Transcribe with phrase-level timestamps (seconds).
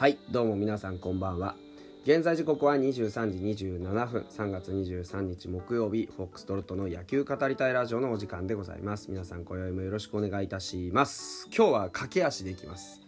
[0.00, 1.56] はいどうも皆さんこんばんは。
[2.04, 4.24] 現在時刻は23時27分。
[4.30, 9.10] 3月23日木曜日フォックストロットの野球語りたいラジオのお時間でございます。
[9.10, 11.48] 皆さん今宵もよろしくお願いいたします。
[11.54, 13.02] 今日は駆け足でいきます。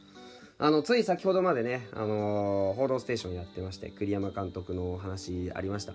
[0.59, 5.95] あのつい先ほどまでね、あのー、報道ステーションやってまして栗山監督のお話ありました。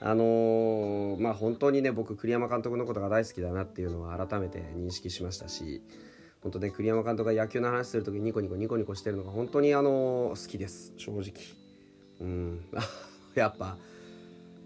[0.00, 5.82] あのー、まあ本当にね僕栗山監督のことが大好きだなっていうのは改めて認識しましたし
[6.42, 10.92] 本当ね栗山監督が野球の話する時ニコニコニコニコしてるのが本当にあのー、好きです。
[10.96, 11.32] 正直。
[12.20, 12.64] うん。
[13.34, 13.76] やっぱ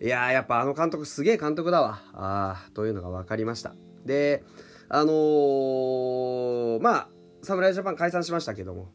[0.00, 2.02] いややっぱあの監督すげえ監督だわ。
[2.12, 3.74] あというのが分かりました。
[4.04, 4.44] で
[4.88, 7.08] あのー、まあ
[7.42, 8.92] 侍ジャパン解散しましたけども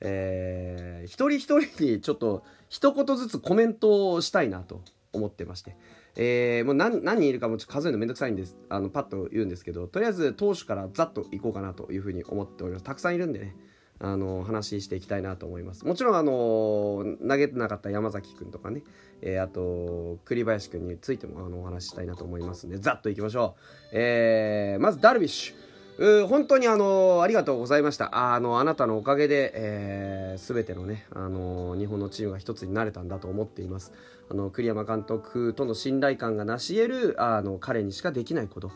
[0.00, 4.80] えー、一人一人にちょっと一言ずつコメントをしたいなと
[5.12, 5.76] 思ってまして、
[6.16, 8.56] えー、もう何人いるかもちょっと数えるのめんどくさいんです。
[8.70, 12.84] あのパッと言うんですけどとりあえず投手からざっといこうかなというふうに思っております。
[12.84, 13.54] たくさんいるんでね。
[14.02, 15.84] あの話していきたいなと思います。
[15.84, 18.82] もちろんあの投げてなかった山崎君とかね、
[19.20, 25.54] えー、あと栗林君についてもあのお話ししたいなと思いますんでざっといきましょう、えー、まずダルビッシュ。
[26.00, 28.34] う本当にあのありがとうございました。
[28.34, 33.92] あのあなたのおかげで、えー、全てのねあの日本のチームが一つになれたんだと思っています。
[34.30, 38.68] あの栗山監督との信頼感が成し得るあの彼にしかできないこと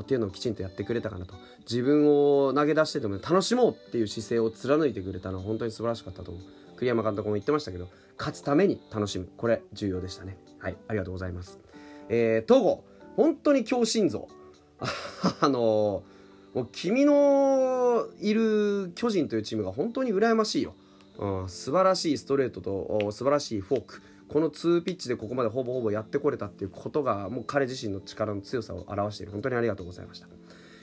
[0.00, 1.34] っていうのをきちんとやってくれたかなと。
[1.60, 6.42] 自分を投げ出してでも楽しもうっていう姿勢を貫いてくれたのは本当に素晴らしかったと思う。
[6.76, 9.28] 栗山監督も言ってましたけど勝つために楽しむ。
[9.36, 10.36] これ重要でしたね。
[10.58, 11.60] はいありがとうございます。
[12.08, 14.26] えー、東郷本当に強心臓。
[15.40, 16.17] あのー
[16.58, 20.74] もう君のいる巨人というチームが本当に羨ましいよ、
[21.16, 24.02] うん、素晴らしいストレートと素晴らしいフォーク。
[24.28, 29.32] この2ピッチでここまでほぼほぼやってこれたっていうことがもう彼自身の力の強さを表している。
[29.32, 30.26] 本当にありがとうございました、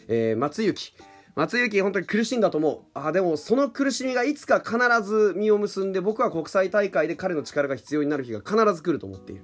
[0.07, 0.93] えー、松雪
[1.35, 2.79] 松雪本当に苦しんだと思う。
[2.93, 9.43] あでもその苦しみがいつか必ず実を結んで僕は国際大会で彼の力が必要になる日が必ず来ると思っている。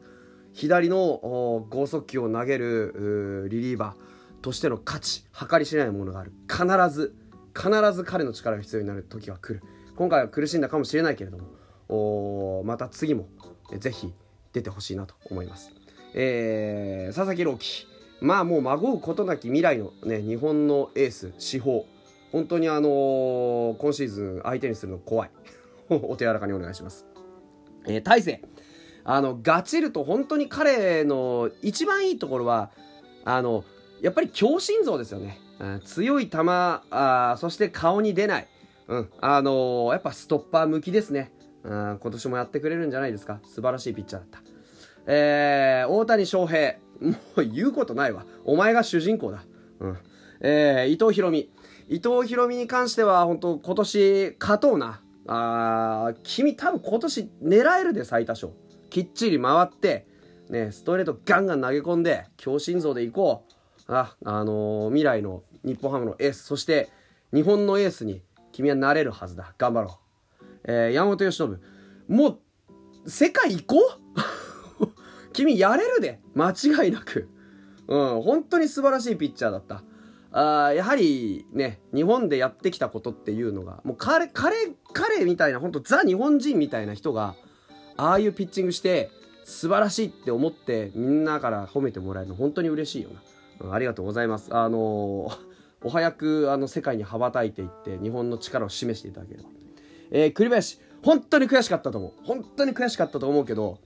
[0.54, 4.11] 左の剛速球を投げるリリーバー。
[4.42, 6.32] としての価値計り知れないものがある。
[6.50, 7.16] 必ず
[7.56, 9.66] 必ず彼の力が必要になる時は来る。
[9.96, 11.46] 今回は苦しんだかもしれないけれども
[11.90, 13.28] おまた次も
[13.78, 14.14] ぜひ
[14.54, 15.72] 出てほしいなと思います、
[16.16, 17.86] えー、佐々木朗希。
[18.22, 21.86] まあもう孫うことなき未来のね日本のエース司法
[22.32, 25.32] 本当にあのー、今シーズン相手にするの怖い。
[25.90, 27.06] お手柔らかにお願いします、
[27.86, 28.42] えー、大勢。
[29.04, 32.72] あのガチると本当に彼の一番いいところは
[33.26, 33.64] あの
[34.02, 35.40] やっぱり強心臓ですよね。
[35.60, 38.48] うん、強い球あ、そして顔に出ない。
[38.88, 41.32] うん、あのー、やっぱストッパー向きですね。
[41.64, 43.40] うん、今年もやってくれるんじゃないですか。
[43.46, 44.42] 素晴らしいピッチャーだった。
[45.06, 46.76] えー、大谷翔平。
[47.00, 48.26] もう言うことないわ。
[48.44, 49.44] お前が主人公だ。
[49.80, 49.98] うん。
[50.42, 51.52] えー、伊藤博美。
[51.88, 55.02] 伊藤博美に関しては、本当今年勝とうな。
[55.28, 58.54] あ君多分今年狙えるで最多勝。
[58.90, 60.08] きっちり回って、
[60.50, 63.51] ね、ストレートガンガン投げ込んで、強心臓でいこう。
[63.92, 66.90] あ、あのー、未来の日本ハムのエース、そして
[67.34, 68.22] 日本のエースに
[68.52, 69.54] 君はなれるはずだ。
[69.58, 70.00] 頑張ろ
[70.42, 70.46] う。
[70.64, 71.60] えー、山本由伸、
[72.08, 72.40] も
[73.06, 73.78] う、世界行こ
[74.80, 74.88] う？
[75.34, 77.30] 君やれるで間違いなく。
[77.88, 79.84] うん、本当に素晴らしいピッチャーだった。
[80.34, 84.56] あやはりね、日本でやってきたことっていうのが、もう彼、彼、
[84.94, 87.36] 彼みたいな、本当ザ日本人みたいな人が、
[87.98, 89.10] ああいうピッチングして、
[89.44, 93.22] 素晴らしいって思ってみんなから褒めてもらえるの本当に嬉しいよな。
[93.72, 94.56] ありがとうございます。
[94.56, 95.32] あの
[95.84, 99.50] お早くあの世界に羽ばたいていって日本の力を示していただければ。
[100.12, 102.12] えー、栗林、本当に悔しかったと思う。
[102.24, 103.80] 本当に悔しかったと思うけど、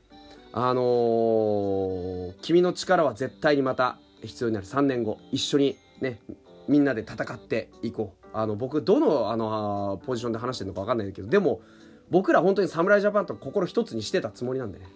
[0.52, 6.20] あのー、君の力は絶対にまた必要になる3年後、一緒にね、
[6.68, 8.28] みんなで戦っていこう。
[8.34, 11.62] あの、僕、どの、あの、ポジションで話してるのか分かんないけど、でも、
[12.10, 14.88] 僕ら本当に侍ジャパンと心一つにしてたつもりなんでね、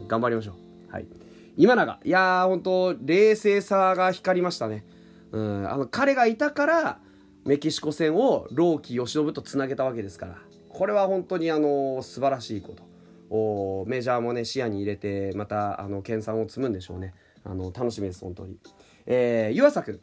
[0.00, 0.92] うん、頑張りましょう。
[0.92, 1.06] はい。
[1.56, 2.00] 今永。
[2.04, 4.84] いやー本当冷静さが光りましたね。
[5.32, 6.98] うんあの彼がいたから
[7.44, 10.38] メキシコ戦を朗希由伸とつなげたわけですから。
[10.68, 12.84] これは本当にあの素晴らしいこと。
[13.34, 17.14] おメジャーもね視野に入れてまたあの研鑽を積むんでしょうね。
[17.44, 18.56] あの楽しみです本当に。
[19.06, 20.00] えー、湯浅君。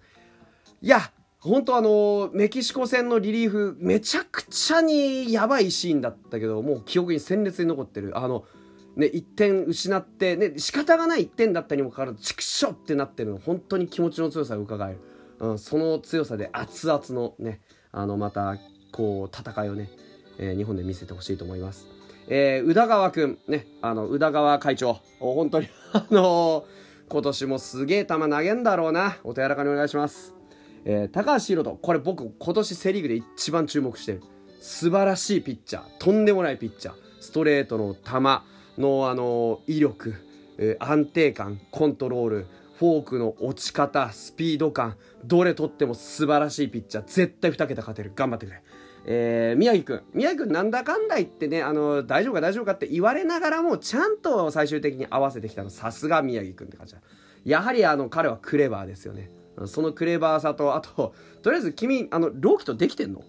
[0.82, 1.00] いや
[1.40, 8.18] 本当あのメキシコ戦のリリーフめちゃくちゃにやばいシーンだったけどもう記憶に鮮烈に残ってる。
[8.18, 8.46] あの
[8.96, 15.00] ね、1点失って、ね、仕方がない1点だったにもかかわらず、畜生ってなってるの、本当に気持ちの強さを伺える。
[15.40, 18.58] うん、その強さで熱々のね、あの、また、
[18.92, 19.90] こう、戦いをね、
[20.38, 21.88] えー、日本で見せてほしいと思います。
[22.28, 26.64] えー、宇田川くん、ね、あの、宇田川会長、本当に、 あのー、
[27.10, 29.18] 今年もすげえ球投げんだろうな。
[29.24, 30.36] お手柔らかにお願いします。
[30.86, 34.22] えー、高橋宏斗、これ僕、今年セリーグで一番注目してる。
[34.60, 35.84] 素晴らしいピッチャー。
[36.00, 36.96] とんでもないピッチャー。
[37.20, 38.20] ストレートの球
[38.80, 40.16] のあの威力、
[40.58, 42.48] えー、安定感コントロール
[42.80, 44.96] フォークの落ち方スピード感
[45.26, 48.64] どれとっても素晴らしいピッチャー絶対2桁勝てる頑張ってくれ
[49.06, 50.04] えー、宮城くん。
[50.14, 57.00] 宮城くんなんだかんだ言ってね、あの、大丈夫か大丈夫かって言われながらも、ちゃんと最終的に合わせてきたの、さすが宮城くんって感じだ。
[57.46, 59.32] やはりあの、彼はクレバーですよね。
[59.66, 63.24] そのクレバーさと、あと、とりあえず君、あの、朗希とできてんの？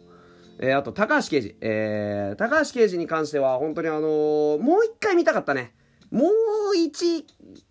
[0.63, 1.57] えー、あと、高橋刑事。
[1.63, 5.73] えー、高橋刑事に関しては、本当にあのー、もう一回見たかったね。
[6.11, 6.29] も
[6.73, 7.25] う一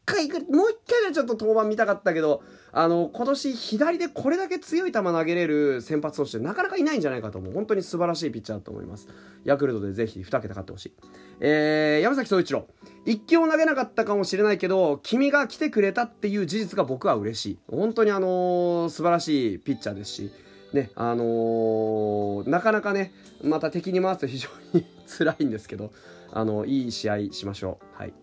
[0.06, 2.41] 回、もう一回はちょっと登板見たかったけど、
[2.71, 7.53] あの、今年左でこれだけ強い球投げれる先発投手なかなかいないんじゃないかと思う。
[7.53, 9.07] 本当に素晴らしいピッチャーだと思います。
[9.44, 10.94] ヤクルトでぜひ2桁勝ってほしい。
[11.41, 12.65] えー、山崎総一郎。
[13.06, 17.59] 一球を投げなかったかもしれないけど、君が来てくれたっていう事実が僕は嬉しい。
[17.69, 20.31] 本当にあのー、素晴らしいピッチャーですし、
[20.74, 23.12] ね、あのー、なかなかね、
[23.44, 25.92] また敵に回すと非常に辛いんですけど、
[26.31, 28.01] あのいい試合しましょう。
[28.01, 28.13] はい。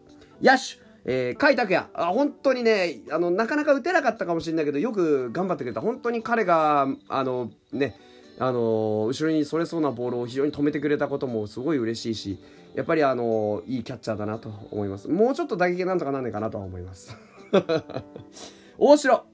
[0.43, 5.81] 野手えー、甲斐拓也あ本当にねあのなかなか打てなかったかもしれないけどよく頑張ってくれた。
[5.81, 7.97] 本当に彼があのね
[8.41, 12.39] あの後ろにそれそうなボールを非常に止めてくれたこともすごい嬉しいし
[12.75, 15.09] やっぱりあのいいキャッチャーだなと思います。
[15.09, 17.17] もうちょっと打撃なんとかなんないかなとは思います。
[18.79, 19.25] 大城!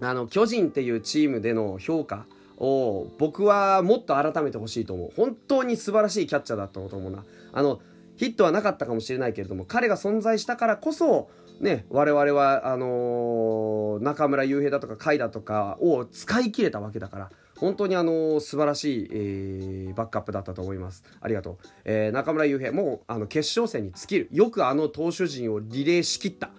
[0.00, 2.26] あの巨人っていうチームでの評価
[2.58, 5.12] を僕はもっと改めてほしいと思う。
[5.16, 7.24] 本当に素晴らしいキャッチャーだったと思うな。
[7.52, 7.80] あの
[8.16, 11.30] ヒットはなかったかもしれないけれども彼が存在したからこそ
[11.60, 21.04] ね、我々はあのー、中村悠平だとか甲斐だとかを使い切れたわけだから本当にあのー、素晴らしい、えー、バックアップだったと思います。
[21.20, 24.28] ありがとう、えー、中村悠平もうあの決勝戦に尽きる。
[24.32, 26.50] よくあの投手陣をリレーしきった。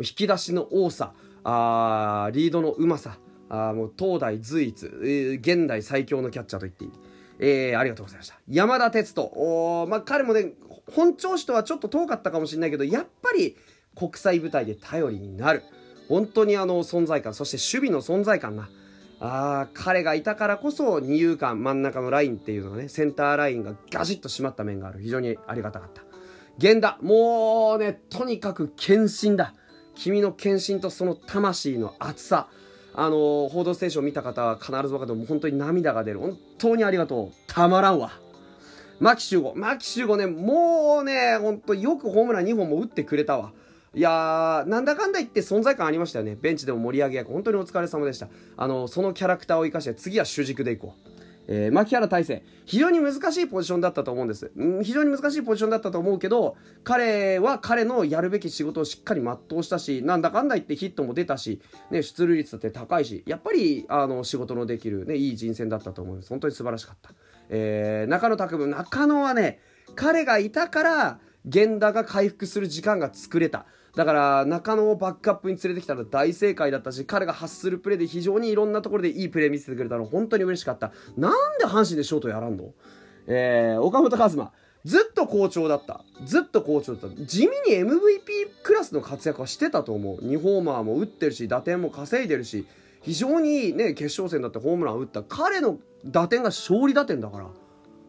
[0.00, 1.12] 引き出しの多さ。
[1.48, 6.90] あリードのうまさあもう東大随一、えー、現代最強のキャッチャーと言っていい
[7.38, 8.36] えー、ありがとうございました。
[8.48, 9.22] 山田哲人。
[9.34, 10.54] おまあ、彼もね、
[10.90, 13.56] 本調子とはちょっと遠かったかもしれないけど、やっぱり
[13.94, 15.62] 国際舞台で頼りになる。
[16.08, 18.68] 本当にあの存在感、そして守備の存在感な。
[19.18, 25.00] あ彼がいたからこそ二遊間真ん中のラインっていうのがね、センターラインがガシッと締まった面がある。
[25.00, 26.02] 非常にありがたかった。
[26.58, 29.54] 源田、もうね、とにかく献身だ。
[29.96, 32.48] 君の献身とその魂の熱さ。
[32.98, 36.20] あの報道ステーション見た方は必ず分かると本当に涙が出る。
[36.20, 37.34] 本当にありがとう。
[37.46, 38.12] たまらんわ。
[39.00, 39.52] 牧秀悟。
[39.54, 43.52] 牧秀悟ね、もうね、ほんとよくホームラン2本も打ってくれたわ。
[43.94, 46.36] いやー、なんだかんだ言って存在感ありましたよね。
[46.40, 47.32] ベンチでも盛り上げ役。
[47.32, 48.28] 本当にお疲れ様でした。
[48.56, 51.15] あの、そのキャラクターを生かして次は主軸でいこう。
[51.48, 52.42] えー、牧原大成。
[52.64, 54.50] 非常に難しいポジションだったと思うんです。
[54.56, 61.60] ん、非常に難しいポジションだったと思うけど、彼は彼のやるべき仕事をしっかり全うしたし、なんだかんだ言ってヒットも出たし、
[61.90, 66.28] ね、出塁率だって高いし、やっぱり、あの、仕事のできる、ね、いい人選だったと思います。
[66.30, 67.10] 本当に素晴らしかった。
[67.48, 69.60] えー、中野拓夢中野はね
[69.94, 73.66] 彼がいたから源田が回復する時間が作れた
[73.96, 80.92] だから中野をバックアップに連れてきたら大正解だったし彼が発するプレーで非常にいろんなところでいいプレー見せてくれたの本当に嬉しかった。
[81.16, 82.74] なんで阪神でショートやらんの？
[83.26, 84.52] えー、岡本和真。
[84.84, 86.04] ずっと好調だった。
[86.26, 87.24] ずっと好調だった。
[87.24, 87.96] 地味に MVP
[88.62, 90.18] クラスの活躍はしてたと思う。
[90.18, 92.66] 2ホーマーも打ってるし打点も稼いでるし
[93.00, 95.22] 非常にね決勝戦だってホームラン打った。
[95.22, 97.46] 彼の打点が勝利打点だから。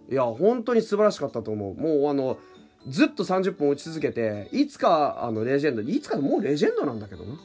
[0.09, 1.75] いや本当に素晴らしかったと思う。
[1.75, 2.37] もうあの
[2.87, 7.35] ずっと30分落ち続けていつかあのレジェンドいつかもうレジェンドなんだけどな。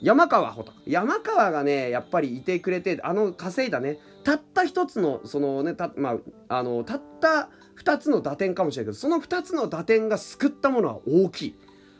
[0.00, 7.48] 山川穂高山川がねやっぱりいてくれてあの稼いだねたった一つのそのねた,、まあ、あのたった
[7.82, 11.54] 2つの打点かもしれないけどその2つの打点が救ったものは大きい。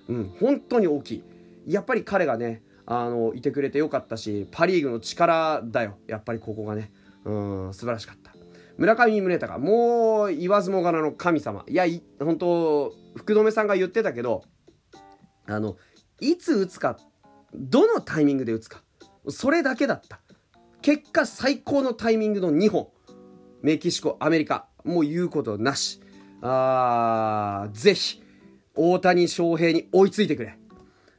[0.09, 1.25] うん本当に大きい。
[1.66, 5.97] やっぱり彼がねあのいてくれてよかったしパ・リーグの力だよ。
[6.07, 6.93] やっぱりここがね。
[7.25, 8.36] うん素晴らしかった。
[8.76, 11.85] 村上宗隆もう言わずもがなの神様いや
[12.21, 14.45] 本当福留さんが言ってたけど
[15.47, 15.76] あの
[16.21, 16.99] いつ打つか
[17.54, 18.83] どのタイミングで打つか
[19.28, 20.21] それだけだった
[20.83, 22.88] 結果最高のタイミングの2本
[23.62, 26.00] メキシコアメリカもう言うことなし
[26.42, 28.23] あーぜひ
[28.75, 30.59] 大谷翔平に追いついてくれ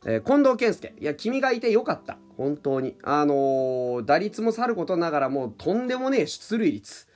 [0.09, 0.93] えー、近藤健介。
[0.99, 2.17] いや、君がいてよかった。
[2.37, 2.95] 本当に。
[3.03, 7.07] あのー、打率もさることながらもうとんでもねえ出塁率。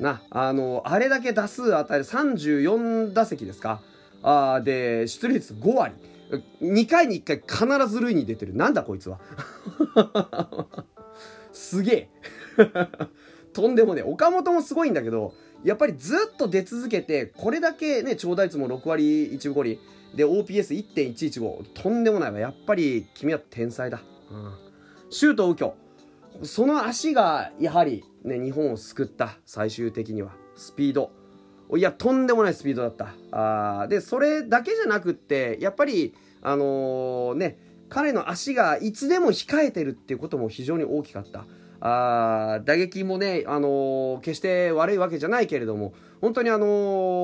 [0.00, 3.80] な、あの、あれだけ打数与える34打席ですか
[4.22, 5.94] あで、出塁率5割。
[6.60, 8.54] 2回に1回必ず塁に出てる。
[8.54, 9.20] なんだこいつは。
[11.52, 12.08] すげえ。
[13.54, 14.02] とんでもね。
[14.02, 15.34] 岡本もすごいんだけど、
[15.64, 19.80] やっぱりずっと出続けて、これだけね、長打率も6割1分5厘。
[20.16, 24.00] で OPS1.115 とんでもないわやっぱり君は天才だ、
[24.30, 24.54] うん、
[25.10, 25.74] シュート右京
[26.42, 30.32] その足がやはりね日本を救った最終的には。
[30.54, 31.10] スピード。
[31.76, 33.14] いやとんでもないスピードだった。
[33.32, 41.44] あでそれだけじゃなくってやっぱりあのー、ね彼の足がいつでも控えてるっていうことも非常に大きかった。
[41.78, 46.66] あ打撃もね、あのー、決して悪いわけじゃないけれども本当に、あの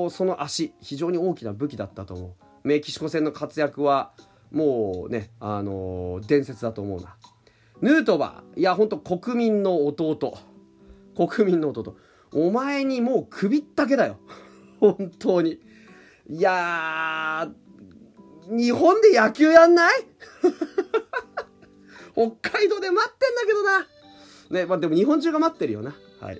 [0.05, 2.27] ー、その足非常に大きな武器だったと思
[2.63, 2.67] う。
[2.67, 4.13] メキシコ戦の活躍は
[4.51, 7.15] もうね、あの伝説だと思うな。
[7.81, 8.59] ヌートバー。
[8.59, 10.37] いや本当国民の弟。
[11.15, 11.95] 国民の弟
[12.31, 14.19] お前にもう首ったけだよ
[14.79, 15.59] 本当に
[16.29, 17.49] いや
[18.49, 19.93] 日本で野球やんない？
[22.13, 23.87] 北海道で待ってんだけどな
[24.53, 25.95] ね、まあでも日本中が待ってるよな。
[26.21, 26.39] はい。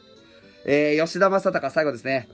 [0.66, 2.30] えー、吉田正尚最後ですね。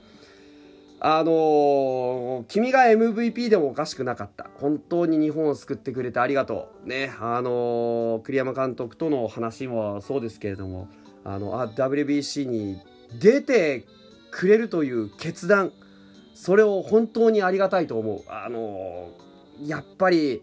[1.00, 4.50] あのー、君が MVP でもおかしくなかった。
[4.56, 6.88] 本当に日本を救ってくれてありがとう。
[6.88, 10.88] ね、あのー、栗山監督との話もそうですけれども、
[11.24, 12.80] あの、あ、WBC に
[13.18, 13.84] 出て
[14.30, 15.72] くれるという決断、
[16.34, 18.22] それを本当にありがたいと思う。
[18.28, 19.10] あの、
[19.62, 20.42] やっぱり、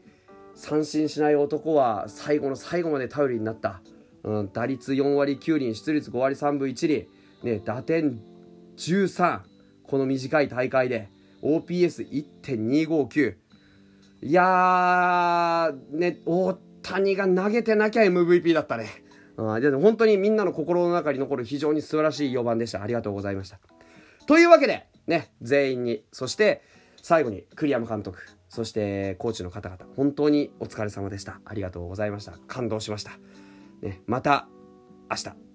[0.55, 3.81] 三振しない男は最後の最後まで頼りになった。
[4.23, 7.07] うん、打率4割9厘、出率5割3分1厘、
[7.43, 8.19] ね、打点
[8.75, 9.41] 13、
[9.83, 11.09] この短い大会で、
[11.43, 13.35] OPS1.259。
[14.23, 18.87] いやー、ね、大谷が投げてなきゃ MVP だったね。
[19.37, 22.81] うん、で本当にみんなの心の中に残る非常に素晴らしい4番でした。
[22.81, 23.59] ありがとうございました。
[24.25, 26.61] というわけで、ね、全員に、そして
[27.01, 31.39] 最後に栗山監督、そしてコーチの方々、本当にお疲れ様でした。
[31.45, 32.33] ありがとうございました。
[32.47, 33.11] 感動しました。
[33.81, 34.47] ね、また
[35.09, 35.46] 明日